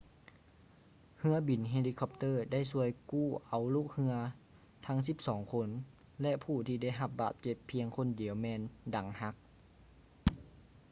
[1.17, 4.15] ເຮືອບິນເຮລິຄອບເຕີໄດ້ຊ່ວຍກູ້ເອົາລູກເຮືອ
[4.85, 5.69] ທັງສິບສອງຄົນ
[6.21, 8.61] ແລະ ຜູ້ທີ່ໄດ້ຮັບບາດເຈັບພຽງຄົນດຽວແມ່ນ
[8.95, 9.35] ດັງຫັກ